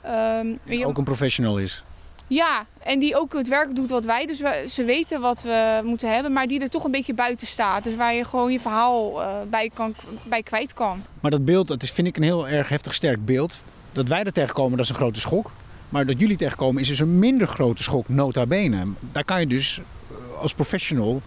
Um, 0.06 0.58
je... 0.64 0.86
Ook 0.86 0.98
een 0.98 1.04
professional 1.04 1.58
is. 1.58 1.84
Ja, 2.26 2.66
en 2.78 2.98
die 2.98 3.16
ook 3.16 3.32
het 3.32 3.48
werk 3.48 3.74
doet 3.74 3.90
wat 3.90 4.04
wij. 4.04 4.26
Dus 4.26 4.40
we, 4.40 4.64
ze 4.68 4.84
weten 4.84 5.20
wat 5.20 5.42
we 5.42 5.80
moeten 5.84 6.12
hebben, 6.12 6.32
maar 6.32 6.46
die 6.46 6.60
er 6.60 6.68
toch 6.68 6.84
een 6.84 6.90
beetje 6.90 7.14
buiten 7.14 7.46
staat. 7.46 7.84
Dus 7.84 7.96
waar 7.96 8.14
je 8.14 8.24
gewoon 8.24 8.52
je 8.52 8.60
verhaal 8.60 9.20
uh, 9.20 9.32
bij, 9.50 9.70
kan, 9.74 9.94
bij 10.24 10.42
kwijt 10.42 10.72
kan. 10.72 11.02
Maar 11.20 11.30
dat 11.30 11.44
beeld, 11.44 11.68
dat 11.68 11.82
is, 11.82 11.90
vind 11.90 12.06
ik 12.06 12.16
een 12.16 12.22
heel 12.22 12.48
erg 12.48 12.68
heftig 12.68 12.94
sterk 12.94 13.24
beeld. 13.24 13.62
Dat 13.92 14.08
wij 14.08 14.22
er 14.22 14.32
tegenkomen, 14.32 14.76
dat 14.76 14.84
is 14.84 14.90
een 14.90 14.96
grote 14.96 15.20
schok. 15.20 15.50
Maar 15.88 16.06
dat 16.06 16.20
jullie 16.20 16.36
tegenkomen 16.36 16.82
is 16.82 16.88
dus 16.88 16.98
een 16.98 17.18
minder 17.18 17.46
grote 17.46 17.82
schok, 17.82 18.08
nota 18.08 18.46
bene. 18.46 18.86
Daar 19.12 19.24
kan 19.24 19.40
je 19.40 19.46
dus 19.46 19.80
eh, 20.10 20.38
als 20.38 20.54
professional 20.54 21.22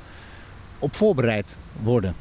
op 0.79 0.95
voorbereid 0.95 1.57
worden? 1.81 2.15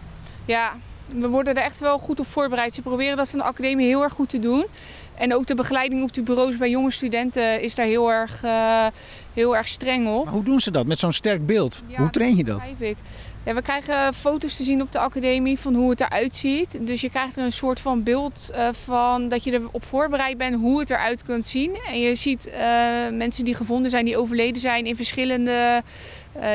Ja, 0.44 0.72
we 1.06 1.28
worden 1.28 1.54
er 1.54 1.62
echt 1.62 1.78
wel 1.78 1.98
goed 1.98 2.20
op 2.20 2.26
voorbereid. 2.26 2.74
Ze 2.74 2.82
proberen 2.82 3.16
dat 3.16 3.28
van 3.28 3.38
de 3.38 3.44
academie 3.44 3.86
heel 3.86 4.02
erg 4.02 4.12
goed 4.12 4.28
te 4.28 4.38
doen. 4.38 4.66
En 5.14 5.34
ook 5.34 5.46
de 5.46 5.54
begeleiding 5.54 6.02
op 6.02 6.12
de 6.12 6.22
bureaus 6.22 6.56
bij 6.56 6.70
jonge 6.70 6.90
studenten 6.90 7.62
is 7.62 7.74
daar 7.74 7.86
heel 7.86 8.10
erg, 8.10 8.44
uh, 8.44 8.86
heel 9.32 9.56
erg 9.56 9.68
streng 9.68 10.08
op. 10.08 10.24
Maar 10.24 10.34
hoe 10.34 10.44
doen 10.44 10.60
ze 10.60 10.70
dat 10.70 10.86
met 10.86 10.98
zo'n 10.98 11.12
sterk 11.12 11.46
beeld? 11.46 11.82
hoe 11.96 12.10
train 12.10 12.36
je 12.36 12.44
dat? 12.44 12.62
Ik. 12.78 12.96
Ja, 13.44 13.54
we 13.54 13.62
krijgen 13.62 14.14
foto's 14.14 14.56
te 14.56 14.62
zien 14.62 14.82
op 14.82 14.92
de 14.92 14.98
academie 14.98 15.58
van 15.58 15.74
hoe 15.74 15.90
het 15.90 16.00
eruit 16.00 16.36
ziet. 16.36 16.78
Dus 16.86 17.00
je 17.00 17.10
krijgt 17.10 17.36
er 17.36 17.44
een 17.44 17.52
soort 17.52 17.80
van 17.80 18.02
beeld 18.02 18.50
uh, 18.54 18.68
van 18.72 19.28
dat 19.28 19.44
je 19.44 19.52
erop 19.52 19.84
voorbereid 19.84 20.38
bent 20.38 20.60
hoe 20.60 20.80
het 20.80 20.90
eruit 20.90 21.22
kunt 21.22 21.46
zien. 21.46 21.76
En 21.88 22.00
je 22.00 22.14
ziet 22.14 22.46
uh, 22.48 22.54
mensen 23.12 23.44
die 23.44 23.54
gevonden 23.54 23.90
zijn, 23.90 24.04
die 24.04 24.16
overleden 24.16 24.60
zijn 24.60 24.86
in 24.86 24.96
verschillende 24.96 25.82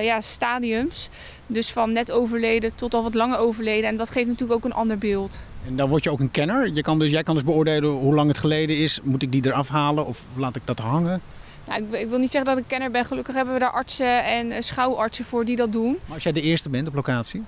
ja, 0.02 0.22
stadiums. 0.22 1.10
Dus 1.48 1.72
van 1.72 1.92
net 1.92 2.12
overleden 2.12 2.76
tot 2.76 2.94
al 2.94 3.04
wat 3.04 3.14
langer 3.14 3.38
overleden. 3.38 3.90
En 3.90 3.98
dat 3.98 4.10
geeft 4.10 4.28
natuurlijk 4.28 4.54
ook 4.54 4.66
een 4.66 4.78
ander 4.78 4.98
beeld. 4.98 5.40
En 5.68 5.76
dan 5.76 5.90
word 5.90 6.04
je 6.04 6.12
ook 6.12 6.20
een 6.20 6.32
kenner. 6.32 6.70
Je 6.74 6.82
kan 6.82 7.00
dus, 7.00 7.12
jij 7.12 7.24
kan 7.24 7.36
dus 7.36 7.44
beoordelen 7.44 7.90
hoe 7.90 8.14
lang 8.14 8.28
het 8.28 8.38
geleden 8.38 8.78
is. 8.78 9.00
Moet 9.04 9.22
ik 9.22 9.32
die 9.32 9.46
eraf 9.46 9.68
halen 9.68 10.06
of 10.06 10.24
laat 10.36 10.56
ik 10.56 10.62
dat 10.66 10.80
hangen? 10.80 11.22
Nou, 11.68 11.84
ik, 11.84 12.00
ik, 12.00 12.10
wil 12.10 12.20
niet 12.20 12.32
zeggen 12.32 12.50
dat 12.50 12.64
ik 12.64 12.68
kenner 12.68 12.92
ben. 12.92 13.06
Gelukkig 13.06 13.36
hebben 13.36 13.54
we 13.54 13.60
daar 13.60 13.72
artsen 13.72 14.24
en 14.24 14.52
eh, 14.52 14.62
schouwartsen 14.62 15.26
voor 15.26 15.46
die 15.46 15.56
dat 15.56 15.72
doen. 15.72 15.98
Maar 16.06 16.14
als 16.14 16.24
jij 16.24 16.32
de 16.32 16.42
eerste 16.42 16.70
bent 16.70 16.88
op 16.88 16.96
locatie? 16.96 17.44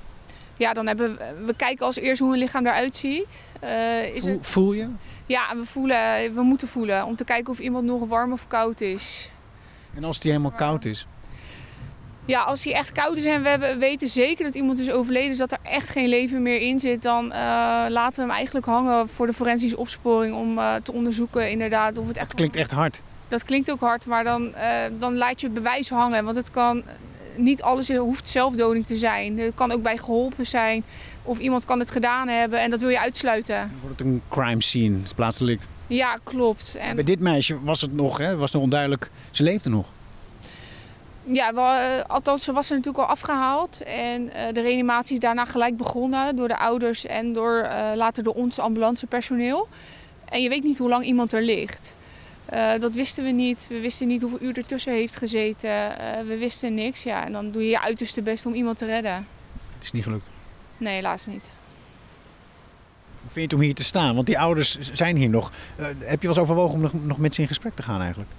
Ja, 0.58 0.74
dan 0.74 0.88
hebben 0.88 1.18
we, 1.18 1.46
we 1.46 1.54
kijken 1.54 1.86
als 1.86 1.96
eerst 1.96 2.22
hoe 2.22 2.34
een 2.34 2.40
lichaam 2.40 2.66
eruit 2.66 2.96
ziet. 2.96 3.44
Uh, 3.64 4.16
is 4.16 4.22
voel, 4.22 4.34
het... 4.34 4.48
voel 4.48 4.74
je? 4.74 4.88
Ja, 5.26 5.56
we, 5.56 5.66
voelen, 5.66 6.34
we 6.34 6.42
moeten 6.42 6.68
voelen 6.68 7.06
om 7.06 7.16
te 7.16 7.24
kijken 7.24 7.52
of 7.52 7.60
iemand 7.60 7.86
nog 7.86 8.08
warm 8.08 8.32
of 8.32 8.48
koud 8.48 8.82
is. 8.82 9.32
En 9.96 10.04
als 10.04 10.20
die 10.20 10.32
helemaal 10.32 10.58
koud 10.58 10.86
is? 10.86 11.08
Ja, 12.30 12.42
als 12.42 12.62
die 12.62 12.74
echt 12.74 12.92
koud 12.92 13.18
is 13.18 13.26
en 13.26 13.44
we 13.44 13.50
hebben, 13.50 13.80
weten 13.80 14.08
zeker 14.08 14.46
dat 14.46 14.56
iemand 14.56 14.80
is 14.80 14.92
overleden, 14.92 15.32
is 15.32 15.38
dat 15.38 15.52
er 15.52 15.58
echt 15.64 15.90
geen 15.90 16.08
leven 16.08 16.42
meer 16.42 16.62
in 16.62 16.80
zit, 16.80 17.02
dan 17.02 17.26
uh, 17.26 17.32
laten 17.88 18.16
we 18.16 18.22
hem 18.22 18.32
eigenlijk 18.32 18.66
hangen 18.66 19.10
voor 19.10 19.26
de 19.26 19.34
forensische 19.34 19.78
opsporing 19.78 20.36
om 20.36 20.58
uh, 20.58 20.74
te 20.76 20.92
onderzoeken 20.92 21.52
inderdaad 21.52 21.98
of 21.98 22.08
het 22.08 22.18
echt... 22.18 22.28
Dat 22.28 22.36
klinkt 22.36 22.56
echt 22.56 22.72
hard. 22.72 23.02
Dat 23.28 23.44
klinkt 23.44 23.72
ook 23.72 23.80
hard, 23.80 24.06
maar 24.06 24.24
dan, 24.24 24.48
uh, 24.48 24.54
dan 24.98 25.18
laat 25.18 25.40
je 25.42 25.46
het 25.46 25.56
bewijs 25.56 25.90
hangen, 25.90 26.24
want 26.24 26.36
het 26.36 26.52
kan 26.52 26.84
niet 27.36 27.62
alles 27.62 27.90
hoeft 27.96 28.28
zelfdoding 28.28 28.86
te 28.86 28.98
zijn. 28.98 29.40
Het 29.40 29.56
kan 29.56 29.72
ook 29.72 29.82
bij 29.82 29.98
geholpen 29.98 30.46
zijn 30.48 30.84
of 31.24 31.40
iemand 31.40 31.66
kan 31.66 31.80
het 31.80 31.92
gedaan 31.92 32.28
hebben 32.28 32.60
en 32.60 32.70
dat 32.70 32.82
wil 32.82 32.90
je 32.90 33.00
uitsluiten. 33.00 33.56
Dan 33.56 33.80
wordt 33.82 34.00
het 34.00 34.08
een 34.08 34.22
crime 34.30 34.62
scene, 34.62 34.98
het 35.04 35.16
plaatsdelict. 35.16 35.68
Ja, 35.88 36.20
klopt. 36.24 36.78
En... 36.80 36.96
Bij 36.96 37.04
dit 37.04 37.20
meisje 37.20 37.60
was 37.62 37.82
het 37.82 37.94
nog, 37.94 38.18
hè, 38.18 38.36
was 38.36 38.52
nog 38.52 38.62
onduidelijk, 38.62 39.10
ze 39.32 39.44
leefde 39.44 39.70
nog 39.70 39.86
ja, 41.32 41.54
wel, 41.54 41.74
uh, 41.74 42.04
althans, 42.08 42.44
ze 42.44 42.52
was 42.52 42.70
er 42.70 42.76
natuurlijk 42.76 43.04
al 43.04 43.12
afgehaald. 43.12 43.84
En 43.84 44.22
uh, 44.22 44.54
de 44.54 44.62
reanimatie 44.62 45.14
is 45.14 45.20
daarna 45.20 45.46
gelijk 45.46 45.78
begonnen 45.78 46.36
door 46.36 46.48
de 46.48 46.58
ouders 46.58 47.06
en 47.06 47.34
door, 47.34 47.64
uh, 47.64 47.92
later 47.96 48.24
door 48.24 48.34
ons 48.34 48.60
ambulancepersoneel. 48.60 49.68
En 50.26 50.42
je 50.42 50.50
weet 50.50 50.64
niet 50.64 50.78
hoe 50.78 50.90
lang 50.90 51.04
iemand 51.04 51.34
er 51.34 51.44
ligt. 51.44 51.94
dat 52.80 52.94
wisten 52.94 53.24
we 53.24 53.30
niet. 53.30 53.66
We 53.70 53.80
wisten 53.80 54.08
niet 54.08 54.22
hoeveel 54.22 54.42
uur 54.42 54.58
ertussen 54.58 54.94
heeft 54.94 55.16
gezeten. 55.16 55.70
we 56.28 56.38
wisten 56.40 56.74
niks. 56.74 57.04
Ja, 57.04 57.26
en 57.26 57.32
dan 57.32 57.52
doe 57.52 57.64
je 57.64 57.70
je 57.70 57.82
uiterste 57.82 58.22
best 58.22 58.46
om 58.46 58.54
iemand 58.54 58.78
te 58.78 58.86
redden. 58.86 59.28
Het 59.74 59.84
is 59.84 59.92
niet 59.92 60.04
gelukt? 60.04 60.30
Nee, 60.78 60.94
helaas 60.94 61.26
niet. 61.26 61.50
Hoe 63.22 63.32
vind 63.32 63.36
je 63.36 63.42
het 63.42 63.54
om 63.54 63.60
hier 63.60 63.74
te 63.74 63.84
staan? 63.84 64.16
Want 64.16 64.28
die 64.28 64.40
ouders 64.40 64.78
zijn 64.80 65.16
hier 65.16 65.30
nog. 65.30 65.52
heb 65.76 66.22
je 66.22 66.28
wel 66.28 66.30
eens 66.30 66.38
overwogen 66.38 66.76
om 66.76 66.82
nog, 66.82 66.94
nog 66.94 67.18
met 67.18 67.36
ze 67.36 67.42
in 67.42 67.48
gesprek 67.48 67.76
te 67.76 67.84
gaan 67.84 68.02
eigenlijk? 68.02 68.30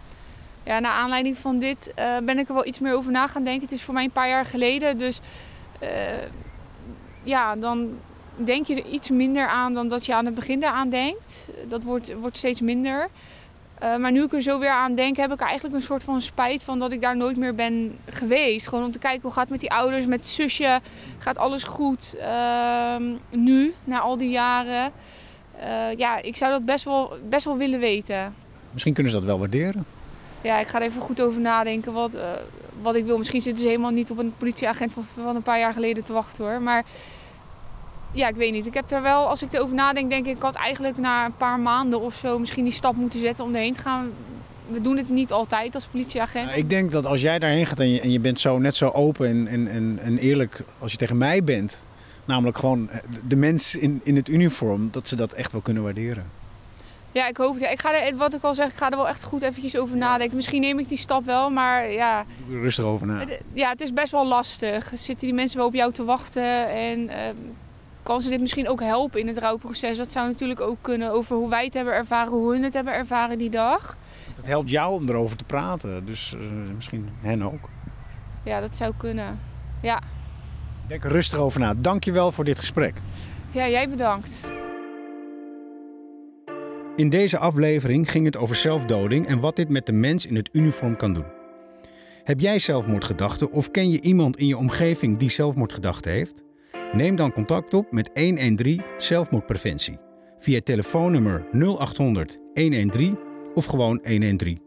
Ja, 0.64 0.78
naar 0.78 0.92
aanleiding 0.92 1.38
van 1.38 1.58
dit 1.58 1.92
uh, 1.98 2.18
ben 2.24 2.38
ik 2.38 2.48
er 2.48 2.54
wel 2.54 2.66
iets 2.66 2.78
meer 2.78 2.94
over 2.94 3.12
na 3.12 3.26
gaan 3.26 3.44
denken. 3.44 3.62
Het 3.62 3.72
is 3.72 3.82
voor 3.82 3.94
mij 3.94 4.04
een 4.04 4.10
paar 4.10 4.28
jaar 4.28 4.44
geleden. 4.44 4.98
Dus 4.98 5.20
uh, 5.82 5.88
ja, 7.22 7.56
dan 7.56 7.98
denk 8.34 8.66
je 8.66 8.74
er 8.74 8.86
iets 8.86 9.10
minder 9.10 9.48
aan 9.48 9.72
dan 9.72 9.88
dat 9.88 10.06
je 10.06 10.14
aan 10.14 10.24
het 10.24 10.34
begin 10.34 10.62
eraan 10.62 10.88
denkt. 10.88 11.48
Dat 11.68 11.82
wordt, 11.82 12.14
wordt 12.14 12.36
steeds 12.36 12.60
minder. 12.60 13.08
Uh, 13.82 13.96
maar 13.96 14.12
nu 14.12 14.22
ik 14.22 14.32
er 14.32 14.42
zo 14.42 14.58
weer 14.58 14.70
aan 14.70 14.94
denk, 14.94 15.16
heb 15.16 15.32
ik 15.32 15.40
eigenlijk 15.40 15.74
een 15.74 15.82
soort 15.82 16.04
van 16.04 16.20
spijt 16.20 16.64
van 16.64 16.78
dat 16.78 16.92
ik 16.92 17.00
daar 17.00 17.16
nooit 17.16 17.36
meer 17.36 17.54
ben 17.54 17.98
geweest. 18.06 18.68
Gewoon 18.68 18.84
om 18.84 18.92
te 18.92 18.98
kijken 18.98 19.22
hoe 19.22 19.32
gaat 19.32 19.40
het 19.40 19.50
met 19.50 19.60
die 19.60 19.72
ouders, 19.72 20.06
met 20.06 20.26
zusje. 20.26 20.80
Gaat 21.18 21.38
alles 21.38 21.62
goed 21.62 22.16
ehm, 22.16 23.02
nu, 23.30 23.74
na 23.84 24.00
al 24.00 24.16
die 24.16 24.30
jaren? 24.30 24.92
ja, 25.96 26.22
ik 26.22 26.36
zou 26.36 26.50
dat 26.50 26.64
best 26.64 26.84
wel, 26.84 27.12
best 27.28 27.44
wel 27.44 27.56
willen 27.56 27.80
weten. 27.80 28.34
Misschien 28.70 28.94
kunnen 28.94 29.12
ze 29.12 29.18
dat 29.18 29.26
wel 29.26 29.38
waarderen 29.38 29.86
ja, 30.42 30.58
ik 30.58 30.66
ga 30.66 30.80
er 30.80 30.86
even 30.86 31.00
goed 31.00 31.20
over 31.20 31.40
nadenken 31.40 31.92
wat, 31.92 32.14
uh, 32.14 32.20
wat 32.82 32.94
ik 32.94 33.04
wil. 33.04 33.18
Misschien 33.18 33.40
zitten 33.40 33.62
ze 33.62 33.68
helemaal 33.68 33.90
niet 33.90 34.10
op 34.10 34.18
een 34.18 34.34
politieagent 34.38 34.92
van, 34.92 35.06
van 35.22 35.36
een 35.36 35.42
paar 35.42 35.58
jaar 35.58 35.72
geleden 35.72 36.04
te 36.04 36.12
wachten 36.12 36.44
hoor. 36.44 36.62
Maar 36.62 36.84
ja, 38.12 38.28
ik 38.28 38.34
weet 38.34 38.52
niet. 38.52 38.66
Ik 38.66 38.74
heb 38.74 38.90
er 38.90 39.02
wel, 39.02 39.28
als 39.28 39.42
ik 39.42 39.52
erover 39.52 39.74
nadenk, 39.74 40.10
denk 40.10 40.26
ik, 40.26 40.36
ik 40.36 40.42
had 40.42 40.56
eigenlijk 40.56 40.96
na 40.96 41.24
een 41.24 41.36
paar 41.36 41.58
maanden 41.58 42.00
of 42.00 42.14
zo 42.14 42.38
misschien 42.38 42.64
die 42.64 42.72
stap 42.72 42.96
moeten 42.96 43.20
zetten 43.20 43.44
om 43.44 43.54
erheen 43.54 43.72
te 43.72 43.80
gaan. 43.80 44.10
We 44.66 44.80
doen 44.80 44.96
het 44.96 45.08
niet 45.08 45.32
altijd 45.32 45.74
als 45.74 45.86
politieagent. 45.86 46.56
ik 46.56 46.70
denk 46.70 46.90
dat 46.90 47.06
als 47.06 47.20
jij 47.20 47.38
daarheen 47.38 47.66
gaat 47.66 47.80
en 47.80 47.90
je, 47.90 48.00
en 48.00 48.10
je 48.10 48.20
bent 48.20 48.40
zo 48.40 48.58
net 48.58 48.76
zo 48.76 48.88
open 48.88 49.28
en, 49.28 49.46
en, 49.46 49.68
en, 49.68 49.98
en 50.02 50.18
eerlijk 50.18 50.62
als 50.78 50.90
je 50.90 50.98
tegen 50.98 51.18
mij 51.18 51.44
bent, 51.44 51.84
namelijk 52.24 52.58
gewoon 52.58 52.90
de 53.28 53.36
mens 53.36 53.74
in, 53.74 54.00
in 54.02 54.16
het 54.16 54.28
uniform, 54.28 54.88
dat 54.90 55.08
ze 55.08 55.16
dat 55.16 55.32
echt 55.32 55.52
wel 55.52 55.60
kunnen 55.60 55.82
waarderen. 55.82 56.39
Ja, 57.12 57.26
ik 57.28 57.36
hoop 57.36 57.52
het. 57.52 57.62
Ja, 57.62 57.68
ik 57.68 57.80
ga 57.80 58.06
er, 58.06 58.16
wat 58.16 58.34
ik 58.34 58.42
al 58.42 58.54
zeg, 58.54 58.70
ik 58.70 58.76
ga 58.76 58.90
er 58.90 58.96
wel 58.96 59.08
echt 59.08 59.24
goed 59.24 59.42
eventjes 59.42 59.76
over 59.76 59.96
nadenken. 59.96 60.36
Misschien 60.36 60.60
neem 60.60 60.78
ik 60.78 60.88
die 60.88 60.98
stap 60.98 61.24
wel, 61.24 61.50
maar 61.50 61.90
ja, 61.90 62.24
rustig 62.48 62.84
over 62.84 63.06
na. 63.06 63.18
het, 63.18 63.40
ja, 63.52 63.68
het 63.68 63.80
is 63.80 63.92
best 63.92 64.10
wel 64.12 64.26
lastig. 64.26 64.90
Zitten 64.94 65.26
die 65.26 65.34
mensen 65.34 65.58
wel 65.58 65.66
op 65.66 65.74
jou 65.74 65.92
te 65.92 66.04
wachten 66.04 66.68
en 66.68 67.08
ehm, 67.08 67.34
kan 68.02 68.20
ze 68.20 68.28
dit 68.28 68.40
misschien 68.40 68.68
ook 68.68 68.80
helpen 68.82 69.20
in 69.20 69.26
het 69.26 69.38
rouwproces? 69.38 69.96
Dat 69.96 70.10
zou 70.10 70.26
natuurlijk 70.26 70.60
ook 70.60 70.76
kunnen 70.80 71.10
over 71.12 71.36
hoe 71.36 71.48
wij 71.48 71.64
het 71.64 71.74
hebben 71.74 71.94
ervaren, 71.94 72.32
hoe 72.32 72.52
hun 72.52 72.62
het 72.62 72.74
hebben 72.74 72.94
ervaren 72.94 73.38
die 73.38 73.50
dag. 73.50 73.96
Het 74.34 74.46
helpt 74.46 74.70
jou 74.70 74.92
om 75.00 75.08
erover 75.08 75.36
te 75.36 75.44
praten, 75.44 76.06
dus 76.06 76.34
eh, 76.34 76.40
misschien 76.74 77.08
hen 77.20 77.42
ook. 77.42 77.68
Ja, 78.44 78.60
dat 78.60 78.76
zou 78.76 78.92
kunnen. 78.96 79.40
Ja, 79.82 80.00
Denk 80.86 81.04
er 81.04 81.10
rustig 81.10 81.38
over 81.38 81.60
na. 81.60 81.74
Dankjewel 81.76 82.32
voor 82.32 82.44
dit 82.44 82.58
gesprek. 82.58 82.94
ja 83.50 83.68
jij 83.68 83.88
bedankt. 83.88 84.40
In 87.00 87.08
deze 87.08 87.38
aflevering 87.38 88.10
ging 88.10 88.24
het 88.24 88.36
over 88.36 88.56
zelfdoding 88.56 89.26
en 89.26 89.40
wat 89.40 89.56
dit 89.56 89.68
met 89.68 89.86
de 89.86 89.92
mens 89.92 90.26
in 90.26 90.36
het 90.36 90.48
uniform 90.52 90.96
kan 90.96 91.14
doen. 91.14 91.24
Heb 92.24 92.40
jij 92.40 92.58
zelfmoordgedachten 92.58 93.52
of 93.52 93.70
ken 93.70 93.90
je 93.90 94.00
iemand 94.00 94.36
in 94.36 94.46
je 94.46 94.56
omgeving 94.56 95.18
die 95.18 95.30
zelfmoordgedachten 95.30 96.12
heeft? 96.12 96.44
Neem 96.92 97.16
dan 97.16 97.32
contact 97.32 97.74
op 97.74 97.92
met 97.92 98.10
113 98.14 98.82
zelfmoordpreventie 98.98 99.98
via 100.38 100.60
telefoonnummer 100.60 101.46
0800 101.52 102.38
113 102.54 103.18
of 103.54 103.64
gewoon 103.64 104.00
113. 104.02 104.60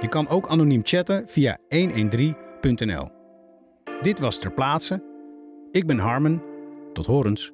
Je 0.00 0.08
kan 0.08 0.28
ook 0.28 0.48
anoniem 0.48 0.80
chatten 0.84 1.24
via 1.26 1.58
113.nl. 1.68 3.08
Dit 4.00 4.18
was 4.18 4.38
Ter 4.38 4.52
Plaatse. 4.52 5.02
Ik 5.70 5.86
ben 5.86 5.98
Harmen. 5.98 6.42
Tot 6.92 7.06
horens. 7.06 7.52